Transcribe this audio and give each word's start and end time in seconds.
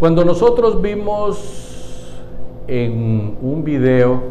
Cuando 0.00 0.24
nosotros 0.24 0.80
vimos 0.80 2.16
en 2.66 3.36
un 3.42 3.62
video 3.62 4.22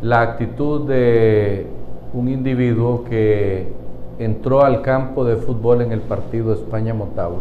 la 0.00 0.22
actitud 0.22 0.88
de 0.88 1.66
un 2.14 2.30
individuo 2.30 3.04
que 3.04 3.68
entró 4.18 4.62
al 4.62 4.80
campo 4.80 5.26
de 5.26 5.36
fútbol 5.36 5.82
en 5.82 5.92
el 5.92 6.00
partido 6.00 6.54
España-Motagua 6.54 7.40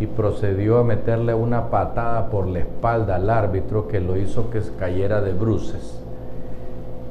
y 0.00 0.06
procedió 0.06 0.78
a 0.78 0.84
meterle 0.84 1.34
una 1.34 1.68
patada 1.68 2.30
por 2.30 2.46
la 2.46 2.60
espalda 2.60 3.16
al 3.16 3.28
árbitro 3.28 3.86
que 3.86 4.00
lo 4.00 4.16
hizo 4.16 4.48
que 4.48 4.62
cayera 4.78 5.20
de 5.20 5.34
bruces. 5.34 6.00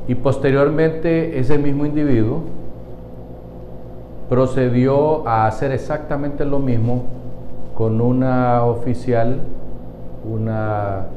Y 0.08 0.16
posteriormente 0.16 1.38
ese 1.38 1.60
mismo 1.60 1.86
individuo 1.86 2.40
procedió 4.30 5.28
a 5.28 5.46
hacer 5.46 5.72
exactamente 5.72 6.44
lo 6.44 6.58
mismo 6.58 7.15
con 7.76 8.00
una 8.00 8.64
oficial, 8.64 9.40
una 10.24 11.08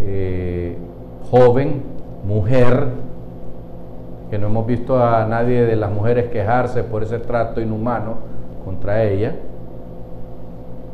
eh, 0.00 0.76
joven 1.30 1.82
mujer, 2.24 2.88
que 4.30 4.38
no 4.38 4.46
hemos 4.46 4.66
visto 4.66 5.02
a 5.02 5.26
nadie 5.26 5.64
de 5.64 5.76
las 5.76 5.90
mujeres 5.90 6.30
quejarse 6.30 6.84
por 6.84 7.02
ese 7.02 7.18
trato 7.18 7.60
inhumano 7.60 8.14
contra 8.64 9.02
ella, 9.04 9.34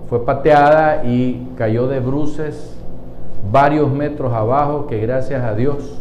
fue 0.08 0.24
pateada 0.24 1.05
y 1.05 1.48
cayó 1.56 1.86
de 1.88 2.00
bruces 2.00 2.77
varios 3.50 3.91
metros 3.91 4.32
abajo, 4.32 4.86
que 4.86 5.00
gracias 5.00 5.42
a 5.42 5.55
Dios 5.55 5.98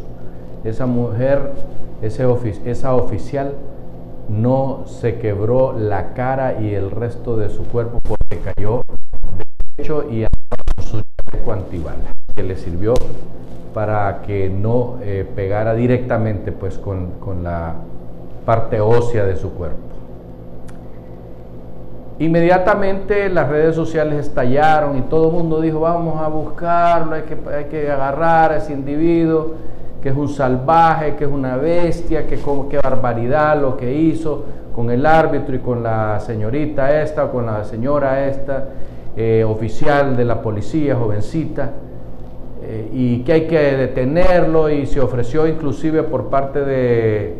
esa 0.63 0.85
mujer, 0.85 1.51
ese 2.01 2.25
esa 2.65 2.95
oficial, 2.95 3.53
no 4.29 4.83
se 4.85 5.19
quebró 5.19 5.73
la 5.77 6.13
cara 6.13 6.61
y 6.61 6.73
el 6.73 6.91
resto 6.91 7.37
de 7.37 7.49
su 7.49 7.63
cuerpo 7.63 7.99
porque 8.01 8.39
cayó 8.53 8.83
de 9.37 9.83
hecho 9.83 10.05
y 10.09 10.25
con 10.25 10.85
su 10.85 11.01
chaleco 11.31 11.97
que 12.35 12.43
le 12.43 12.55
sirvió 12.55 12.93
para 13.73 14.21
que 14.21 14.49
no 14.49 14.99
eh, 15.01 15.27
pegara 15.35 15.73
directamente 15.73 16.51
pues 16.51 16.77
con, 16.77 17.11
con 17.19 17.43
la 17.43 17.75
parte 18.45 18.79
ósea 18.79 19.25
de 19.25 19.35
su 19.35 19.53
cuerpo. 19.53 19.77
Inmediatamente 22.19 23.27
las 23.29 23.49
redes 23.49 23.75
sociales 23.75 24.19
estallaron 24.19 24.97
y 24.97 25.01
todo 25.01 25.27
el 25.27 25.33
mundo 25.33 25.59
dijo, 25.59 25.79
vamos 25.79 26.21
a 26.21 26.27
buscarlo, 26.27 27.15
hay 27.15 27.23
que, 27.23 27.37
hay 27.49 27.65
que 27.65 27.89
agarrar 27.91 28.51
a 28.51 28.57
ese 28.57 28.71
individuo, 28.71 29.55
que 30.03 30.09
es 30.09 30.15
un 30.17 30.27
salvaje, 30.27 31.15
que 31.15 31.23
es 31.23 31.31
una 31.31 31.55
bestia, 31.55 32.27
que 32.27 32.37
qué 32.69 32.77
barbaridad 32.77 33.61
lo 33.61 33.77
que 33.77 33.93
hizo 33.93 34.43
con 34.75 34.91
el 34.91 35.05
árbitro 35.05 35.55
y 35.55 35.59
con 35.59 35.81
la 35.81 36.19
señorita 36.19 37.01
esta, 37.01 37.23
o 37.23 37.31
con 37.31 37.45
la 37.45 37.63
señora 37.63 38.27
esta, 38.27 38.65
eh, 39.15 39.45
oficial 39.47 40.17
de 40.17 40.25
la 40.25 40.41
policía, 40.41 40.97
jovencita, 40.97 41.71
eh, 42.61 42.89
y 42.91 43.19
que 43.19 43.31
hay 43.31 43.47
que 43.47 43.57
detenerlo 43.57 44.69
y 44.69 44.85
se 44.87 44.99
ofreció 44.99 45.47
inclusive 45.47 46.03
por 46.03 46.29
parte 46.29 46.65
de, 46.65 47.35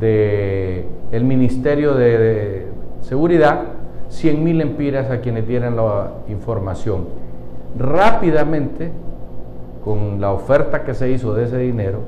de 0.00 0.86
el 1.12 1.22
Ministerio 1.22 1.94
de, 1.94 2.66
Seguridad 3.02 3.60
100 4.08 4.42
mil 4.42 4.60
empiras 4.62 5.10
a 5.10 5.20
quienes 5.20 5.46
dieran 5.46 5.76
la 5.76 6.14
información. 6.28 7.04
Rápidamente 7.78 8.90
con 9.84 10.20
la 10.20 10.32
oferta 10.32 10.82
que 10.82 10.94
se 10.94 11.10
hizo 11.10 11.34
de 11.34 11.44
ese 11.44 11.58
dinero, 11.58 12.00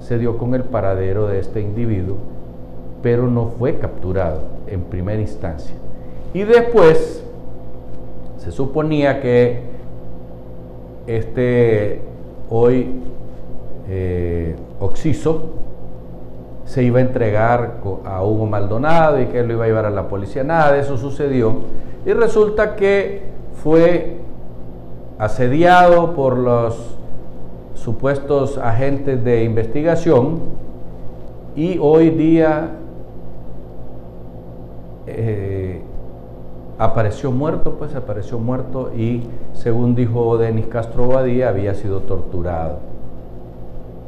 se 0.00 0.18
dio 0.18 0.36
con 0.36 0.54
el 0.54 0.64
paradero 0.64 1.28
de 1.28 1.38
este 1.38 1.60
individuo, 1.60 2.16
pero 3.00 3.28
no 3.28 3.46
fue 3.58 3.78
capturado 3.78 4.40
en 4.66 4.82
primera 4.82 5.20
instancia. 5.20 5.76
Y 6.34 6.42
después 6.42 7.22
se 8.38 8.50
suponía 8.50 9.20
que 9.20 9.60
este 11.06 12.00
hoy 12.50 12.88
eh, 13.88 14.56
Oxiso 14.80 15.42
se 16.64 16.82
iba 16.82 16.98
a 16.98 17.02
entregar 17.02 17.80
a 18.04 18.24
Hugo 18.24 18.46
Maldonado 18.46 19.20
y 19.20 19.26
que 19.26 19.42
lo 19.42 19.52
iba 19.52 19.64
a 19.64 19.68
llevar 19.68 19.86
a 19.86 19.90
la 19.90 20.08
policía. 20.08 20.42
Nada 20.42 20.72
de 20.72 20.80
eso 20.80 20.96
sucedió. 20.96 21.54
Y 22.04 22.12
resulta 22.12 22.74
que 22.76 23.22
fue 23.62 24.16
asediado 25.18 26.14
por 26.14 26.36
los 26.36 26.96
supuestos 27.82 28.58
agentes 28.58 29.24
de 29.24 29.42
investigación 29.42 30.38
y 31.56 31.78
hoy 31.80 32.10
día 32.10 32.70
eh, 35.08 35.82
apareció 36.78 37.32
muerto, 37.32 37.74
pues 37.78 37.94
apareció 37.96 38.38
muerto 38.38 38.92
y 38.96 39.24
según 39.52 39.96
dijo 39.96 40.38
Denis 40.38 40.66
Castro 40.66 41.08
Badía 41.08 41.48
había 41.48 41.74
sido 41.74 42.00
torturado 42.00 42.78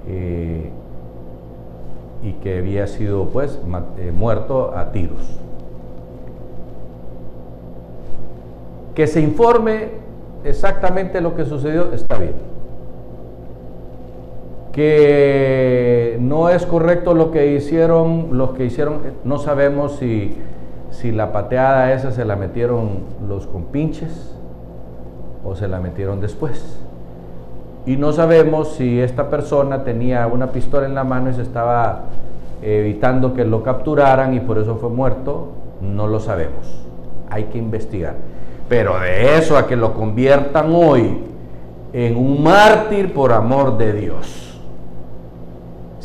eh, 0.07 0.71
y 2.23 2.33
que 2.35 2.59
había 2.59 2.87
sido 2.87 3.27
pues 3.27 3.59
eh, 3.99 4.13
muerto 4.17 4.73
a 4.77 4.93
tiros. 4.93 5.41
Que 8.95 9.09
se 9.09 9.21
informe 9.21 9.89
exactamente 10.45 11.21
lo 11.21 11.35
que 11.35 11.45
sucedió 11.45 11.93
está 11.93 12.17
bien 12.19 12.54
que 14.75 16.19
no 16.21 16.49
es 16.49 16.67
correcto 16.67 17.15
lo 17.15 17.31
que 17.31 17.55
hicieron, 17.55 18.31
los 18.33 18.51
que 18.51 18.65
hicieron, 18.65 19.03
no 19.23 19.39
sabemos 19.39 19.97
si, 19.99 20.37
si 20.91 21.13
la 21.13 21.31
pateada 21.31 21.93
esa 21.93 22.11
se 22.11 22.25
la 22.25 22.35
metieron 22.35 23.05
los 23.29 23.47
compinches 23.47 24.35
o 25.45 25.55
se 25.55 25.69
la 25.69 25.79
metieron 25.79 26.21
después. 26.21 26.81
Y 27.87 27.97
no 27.97 28.13
sabemos 28.13 28.73
si 28.75 29.01
esta 29.01 29.31
persona 29.31 29.85
tenía 29.85 30.27
una 30.27 30.49
pistola 30.49 30.87
en 30.87 30.97
la 30.97 31.05
mano 31.05 31.31
y 31.31 31.35
se 31.35 31.43
estaba 31.43 32.07
evitando 32.61 33.33
que 33.33 33.45
lo 33.45 33.63
capturaran 33.63 34.35
y 34.35 34.41
por 34.41 34.59
eso 34.59 34.75
fue 34.77 34.91
muerto, 34.91 35.53
no 35.83 36.09
lo 36.09 36.19
sabemos. 36.19 36.85
Hay 37.31 37.45
que 37.45 37.59
investigar. 37.59 38.15
Pero 38.69 38.99
de 38.99 39.39
eso 39.39 39.57
a 39.57 39.69
que 39.69 39.77
lo 39.77 39.95
conviertan 39.95 40.75
hoy 40.75 41.19
en 41.93 42.17
un 42.17 42.43
mártir 42.43 43.15
por 43.15 43.33
amor 43.33 43.79
de 43.79 43.93
Dios 43.93 44.54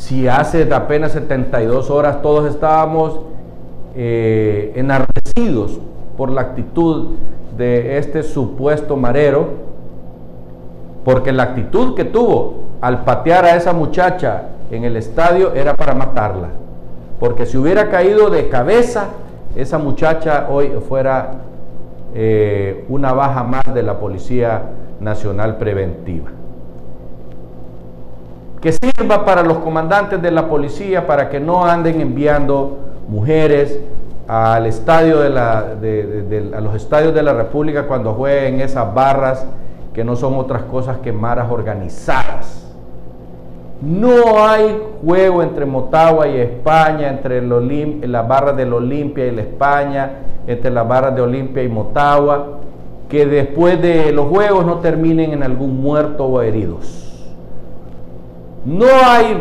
si 0.00 0.26
hace 0.28 0.66
apenas 0.72 1.12
72 1.12 1.90
horas 1.90 2.22
todos 2.22 2.48
estábamos 2.48 3.20
eh, 3.94 4.72
enardecidos 4.74 5.78
por 6.16 6.30
la 6.30 6.40
actitud 6.40 7.16
de 7.58 7.98
este 7.98 8.22
supuesto 8.22 8.96
marero, 8.96 9.48
porque 11.04 11.32
la 11.32 11.42
actitud 11.42 11.94
que 11.94 12.06
tuvo 12.06 12.64
al 12.80 13.04
patear 13.04 13.44
a 13.44 13.56
esa 13.56 13.74
muchacha 13.74 14.44
en 14.70 14.84
el 14.84 14.96
estadio 14.96 15.52
era 15.52 15.74
para 15.76 15.94
matarla, 15.94 16.48
porque 17.18 17.44
si 17.44 17.58
hubiera 17.58 17.90
caído 17.90 18.30
de 18.30 18.48
cabeza, 18.48 19.08
esa 19.54 19.76
muchacha 19.76 20.46
hoy 20.48 20.72
fuera 20.88 21.42
eh, 22.14 22.86
una 22.88 23.12
baja 23.12 23.44
más 23.44 23.74
de 23.74 23.82
la 23.82 24.00
Policía 24.00 24.62
Nacional 24.98 25.58
Preventiva 25.58 26.39
que 28.60 28.72
sirva 28.72 29.24
para 29.24 29.42
los 29.42 29.58
comandantes 29.58 30.20
de 30.20 30.30
la 30.30 30.48
policía 30.48 31.06
para 31.06 31.28
que 31.30 31.40
no 31.40 31.64
anden 31.64 32.00
enviando 32.00 32.78
mujeres 33.08 33.80
al 34.28 34.66
estadio 34.66 35.18
de 35.18 35.30
la, 35.30 35.58
a 35.58 36.60
los 36.60 36.74
estadios 36.74 37.14
de 37.14 37.22
la 37.22 37.32
República 37.32 37.86
cuando 37.86 38.14
jueguen 38.14 38.60
esas 38.60 38.94
barras 38.94 39.46
que 39.94 40.04
no 40.04 40.14
son 40.14 40.36
otras 40.36 40.62
cosas 40.64 40.98
que 40.98 41.12
maras 41.12 41.50
organizadas. 41.50 42.66
No 43.82 44.46
hay 44.46 44.78
juego 45.04 45.42
entre 45.42 45.64
Motagua 45.64 46.28
y 46.28 46.36
España, 46.36 47.08
entre 47.08 47.40
las 47.42 48.28
barras 48.28 48.56
del 48.56 48.74
Olimpia 48.74 49.26
y 49.26 49.30
la 49.30 49.40
España, 49.40 50.10
entre 50.46 50.70
las 50.70 50.86
barras 50.86 51.14
de 51.14 51.22
Olimpia 51.22 51.62
y 51.62 51.68
Motagua, 51.68 52.58
que 53.08 53.24
después 53.24 53.80
de 53.80 54.12
los 54.12 54.26
juegos 54.28 54.66
no 54.66 54.76
terminen 54.80 55.32
en 55.32 55.42
algún 55.42 55.80
muerto 55.80 56.26
o 56.26 56.42
heridos. 56.42 57.09
No 58.64 58.86
hay 58.86 59.40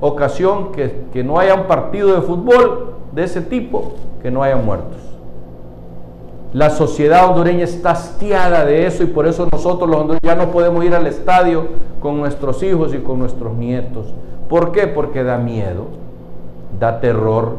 ocasión 0.00 0.72
que, 0.72 1.24
no 1.24 1.38
haya 1.38 1.54
un 1.54 1.66
partido 1.66 2.14
de 2.14 2.22
fútbol 2.22 2.94
de 3.12 3.24
ese 3.24 3.40
tipo 3.40 3.92
que 4.22 4.30
no 4.30 4.42
haya 4.42 4.56
muertos. 4.56 4.98
La 6.52 6.70
sociedad 6.70 7.28
hondureña 7.28 7.64
está 7.64 7.90
hastiada 7.90 8.64
de 8.64 8.86
eso 8.86 9.02
y 9.02 9.06
por 9.06 9.26
eso 9.26 9.46
nosotros 9.52 9.88
los 9.88 10.00
hondureños 10.00 10.22
ya 10.22 10.34
no 10.34 10.50
podemos 10.50 10.84
ir 10.84 10.94
al 10.94 11.06
estadio 11.06 11.66
con 12.00 12.16
nuestros 12.18 12.62
hijos 12.62 12.94
y 12.94 12.98
con 12.98 13.18
nuestros 13.18 13.54
nietos. 13.54 14.14
¿Por 14.48 14.72
qué? 14.72 14.86
Porque 14.86 15.24
da 15.24 15.36
miedo, 15.36 15.86
da 16.80 17.00
terror 17.00 17.56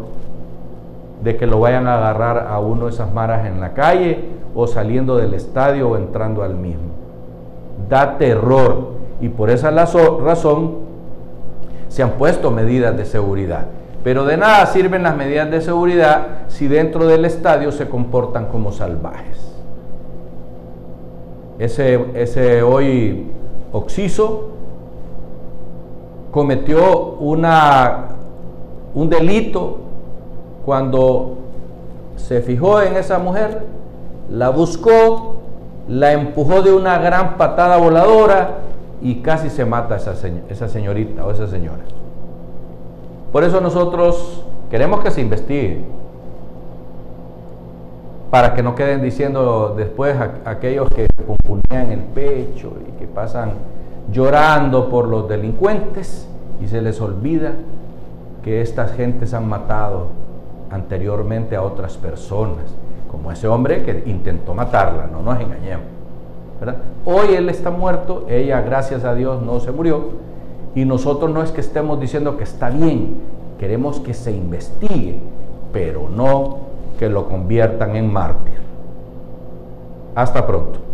de 1.23 1.37
que 1.37 1.45
lo 1.45 1.59
vayan 1.59 1.87
a 1.87 1.97
agarrar 1.97 2.47
a 2.49 2.59
uno 2.59 2.85
de 2.85 2.91
esas 2.91 3.13
maras 3.13 3.45
en 3.45 3.59
la 3.59 3.73
calle 3.73 4.25
o 4.55 4.65
saliendo 4.65 5.17
del 5.17 5.33
estadio 5.35 5.89
o 5.89 5.97
entrando 5.97 6.41
al 6.41 6.55
mismo. 6.55 6.89
Da 7.89 8.17
terror 8.17 8.93
y 9.21 9.29
por 9.29 9.49
esa 9.51 9.69
razón 9.69 10.88
se 11.89 12.03
han 12.03 12.11
puesto 12.11 12.51
medidas 12.51 12.95
de 12.95 13.05
seguridad. 13.05 13.65
Pero 14.03 14.23
de 14.23 14.37
nada 14.37 14.65
sirven 14.67 15.03
las 15.03 15.15
medidas 15.17 15.51
de 15.51 15.59
seguridad 15.59 16.43
si 16.47 16.67
dentro 16.67 17.05
del 17.05 17.25
estadio 17.25 17.71
se 17.71 17.89
comportan 17.89 18.45
como 18.45 18.71
salvajes. 18.71 19.37
ese, 21.59 22.05
ese 22.13 22.63
hoy 22.63 23.27
Oxiso, 23.71 24.49
cometió 26.31 27.17
una, 27.19 28.07
un 28.95 29.09
delito 29.09 29.77
cuando 30.65 31.37
se 32.15 32.41
fijó 32.41 32.81
en 32.81 32.95
esa 32.95 33.19
mujer, 33.19 33.63
la 34.31 34.49
buscó, 34.49 35.41
la 35.87 36.13
empujó 36.13 36.61
de 36.61 36.71
una 36.71 36.97
gran 36.99 37.37
patada 37.37 37.77
voladora 37.77 38.59
y 39.01 39.21
casi 39.21 39.49
se 39.49 39.65
mata 39.65 39.95
esa, 39.95 40.13
esa 40.49 40.67
señorita 40.67 41.25
o 41.25 41.31
esa 41.31 41.47
señora. 41.47 41.83
Por 43.31 43.43
eso 43.43 43.61
nosotros 43.61 44.43
queremos 44.69 45.01
que 45.01 45.11
se 45.11 45.21
investigue, 45.21 45.81
para 48.29 48.53
que 48.53 48.61
no 48.61 48.75
queden 48.75 49.01
diciendo 49.01 49.73
después 49.75 50.15
aquellos 50.45 50.87
que 50.89 51.07
componían 51.25 51.91
el 51.91 51.99
pecho 51.99 52.73
y 52.87 52.99
que 52.99 53.07
pasan 53.07 53.53
llorando 54.11 54.89
por 54.89 55.07
los 55.07 55.27
delincuentes 55.27 56.27
y 56.61 56.67
se 56.67 56.81
les 56.81 57.01
olvida 57.01 57.53
que 58.43 58.61
estas 58.61 58.93
gentes 58.93 59.33
han 59.33 59.47
matado 59.47 60.07
anteriormente 60.69 61.55
a 61.55 61.63
otras 61.63 61.97
personas, 61.97 62.65
como 63.09 63.31
ese 63.31 63.47
hombre 63.47 63.83
que 63.83 64.03
intentó 64.05 64.53
matarla, 64.53 65.07
no 65.07 65.21
nos 65.21 65.39
engañemos. 65.39 65.98
Hoy 67.05 67.35
él 67.35 67.49
está 67.49 67.71
muerto, 67.71 68.25
ella 68.29 68.61
gracias 68.61 69.03
a 69.05 69.15
Dios 69.15 69.41
no 69.41 69.59
se 69.59 69.71
murió 69.71 70.09
y 70.75 70.85
nosotros 70.85 71.31
no 71.31 71.41
es 71.41 71.51
que 71.51 71.61
estemos 71.61 71.99
diciendo 71.99 72.37
que 72.37 72.43
está 72.43 72.69
bien, 72.69 73.21
queremos 73.59 73.99
que 73.99 74.13
se 74.13 74.31
investigue, 74.31 75.19
pero 75.71 76.09
no 76.09 76.57
que 76.97 77.09
lo 77.09 77.27
conviertan 77.27 77.95
en 77.95 78.11
mártir. 78.11 78.59
Hasta 80.15 80.45
pronto. 80.45 80.88